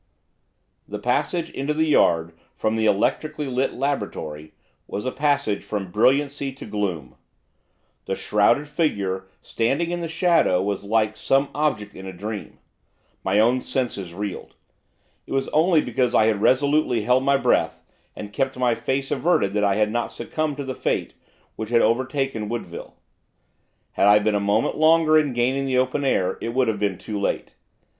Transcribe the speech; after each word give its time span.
The 0.87 0.97
passage 0.97 1.51
into 1.51 1.75
the 1.75 1.85
yard 1.85 2.33
from 2.55 2.75
the 2.75 2.87
electrically 2.87 3.45
lit 3.45 3.73
laboratory 3.75 4.53
was 4.87 5.05
a 5.05 5.11
passage 5.11 5.63
from 5.63 5.91
brilliancy 5.91 6.51
to 6.53 6.65
gloom. 6.65 7.13
The 8.05 8.15
shrouded 8.15 8.67
figure 8.67 9.27
standing 9.43 9.91
in 9.91 9.99
the 10.01 10.07
shadow, 10.07 10.59
was 10.63 10.83
like 10.83 11.15
some 11.15 11.49
object 11.53 11.93
in 11.93 12.07
a 12.07 12.13
dream. 12.13 12.57
My 13.23 13.39
own 13.39 13.61
senses 13.61 14.11
reeled. 14.11 14.55
It 15.27 15.33
was 15.33 15.49
only 15.49 15.81
because 15.81 16.15
I 16.15 16.25
had 16.25 16.41
resolutely 16.41 17.01
held 17.03 17.23
my 17.23 17.37
breath, 17.37 17.83
and 18.15 18.33
kept 18.33 18.57
my 18.57 18.73
face 18.73 19.11
averted 19.11 19.53
that 19.53 19.63
I 19.63 19.75
had 19.75 19.91
not 19.91 20.11
succumbed 20.11 20.57
to 20.57 20.63
the 20.63 20.73
fate 20.73 21.13
which 21.57 21.69
had 21.69 21.83
overtaken 21.83 22.49
Woodville. 22.49 22.95
Had 23.91 24.07
I 24.07 24.17
been 24.17 24.33
a 24.33 24.39
moment 24.39 24.77
longer 24.77 25.15
in 25.19 25.33
gaining 25.33 25.67
the 25.67 25.77
open 25.77 26.03
air, 26.03 26.39
it 26.41 26.55
would 26.55 26.67
have 26.69 26.79
been 26.79 26.97
too 26.97 27.19
late. 27.19 27.53